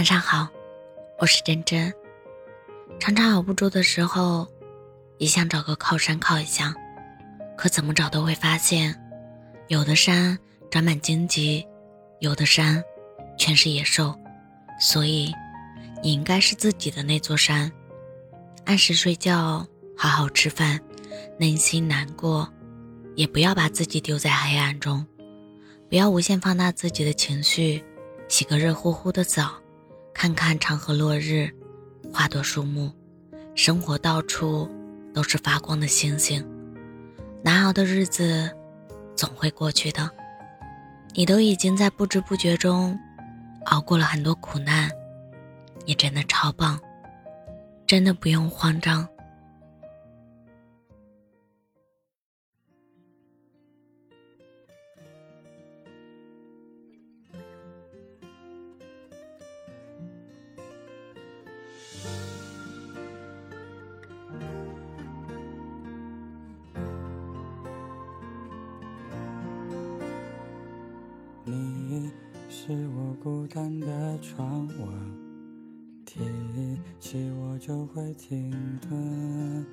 [0.00, 0.48] 晚上好，
[1.18, 1.92] 我是真真。
[2.98, 4.48] 常常熬不住的时候，
[5.18, 6.74] 也想找个靠山靠一下，
[7.54, 8.98] 可怎么找都会发现，
[9.68, 10.38] 有的山
[10.70, 11.62] 长满荆棘，
[12.20, 12.82] 有的山
[13.36, 14.18] 全是野兽。
[14.80, 15.34] 所以，
[16.02, 17.70] 你应该是自己的那座山。
[18.64, 19.66] 按时睡觉，
[19.98, 20.80] 好好吃饭，
[21.38, 22.50] 内心难过，
[23.16, 25.06] 也不要把自己丢在黑暗中，
[25.90, 27.84] 不要无限放大自己的情绪，
[28.28, 29.60] 洗个热乎乎的澡。
[30.20, 31.50] 看看长河落日，
[32.12, 32.92] 花朵树木，
[33.54, 34.68] 生活到处
[35.14, 36.46] 都是发光的星星。
[37.42, 38.54] 难熬的日子
[39.16, 40.10] 总会过去的，
[41.14, 43.00] 你都已经在不知不觉中
[43.64, 44.90] 熬过了很多苦难，
[45.86, 46.78] 你真的超棒，
[47.86, 49.08] 真的不用慌张。
[72.62, 74.84] 是我孤单的窗外，
[76.04, 76.20] 提
[76.98, 78.50] 起我就会停
[78.82, 79.64] 顿。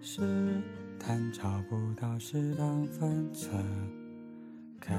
[0.00, 0.22] 试
[1.00, 3.60] 探找不到适当分寸，
[4.78, 4.94] 该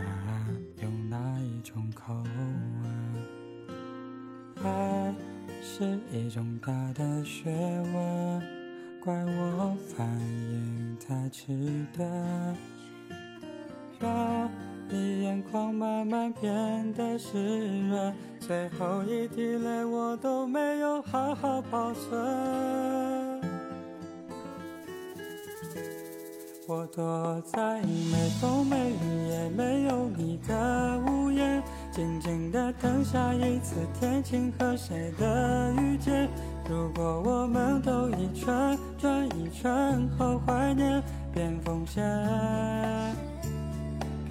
[0.84, 3.74] 用哪一种口吻？
[4.62, 5.16] 爱
[5.62, 7.50] 是一种大的学
[7.94, 8.42] 问，
[9.00, 12.58] 怪我反应太迟钝。
[13.98, 14.52] 让
[14.90, 23.42] 你光慢慢变得湿润，最后一滴泪我都没有好好保存。
[26.68, 36.30] 我躲在没风没雨也没有你的屋檐，静静的等下一次天晴和谁的遇见。
[36.70, 41.04] 如果我们都一圈转一圈后怀念，
[41.34, 42.02] 变奉献。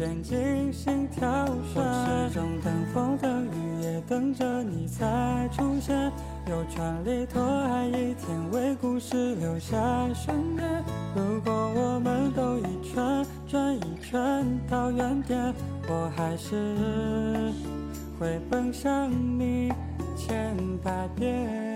[0.01, 6.11] 边境心跳声，我始终等风等雨，也等着你再出现。
[6.49, 9.77] 有权利多爱一天，为故事留下
[10.15, 10.83] 悬念。
[11.15, 15.53] 如果我们都一圈转一圈到原点，
[15.87, 17.53] 我还是
[18.19, 19.71] 会奔向你
[20.17, 21.70] 千百遍。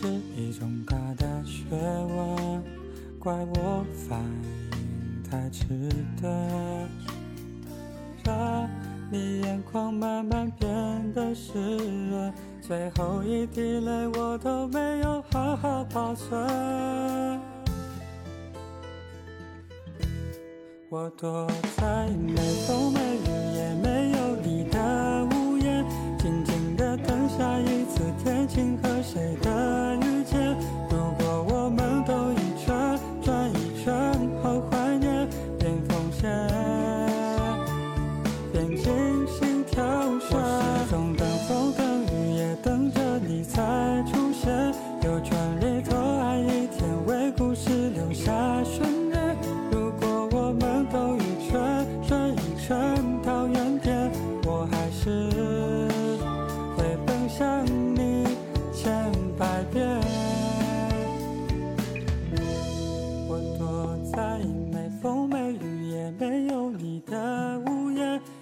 [0.00, 2.62] 是一种大的学问，
[3.18, 4.18] 怪我反
[4.72, 5.66] 应太迟
[6.18, 6.32] 钝，
[8.24, 8.66] 让
[9.12, 11.52] 你眼眶慢慢变得湿
[12.08, 16.48] 润，最后一滴泪我都没有好好保存。
[20.88, 21.46] 我躲
[21.76, 22.36] 在没
[22.66, 23.49] 风没雨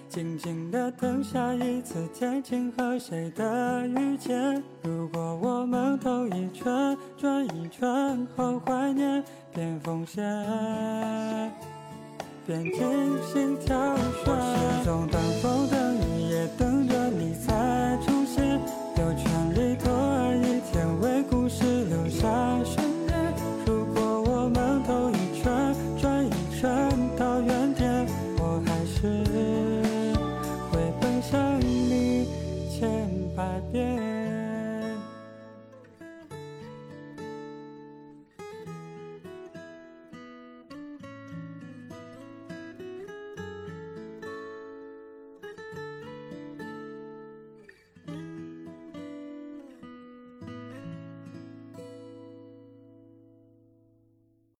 [0.09, 4.63] 静静的等下一次天晴和谁的遇见。
[4.81, 10.23] 如果我们兜一圈，转一圈后怀念，变风险，
[12.47, 12.81] 变精
[13.31, 14.03] 心挑选。
[14.25, 18.59] 我始终等风等雨也等着你再出现。
[18.97, 22.27] 有权利多爱一天，为故事留下
[22.63, 23.33] 悬念。
[23.63, 28.07] 如果我们兜一圈，转一圈到原点，
[28.39, 29.58] 我还是。
[33.71, 34.08] yeah.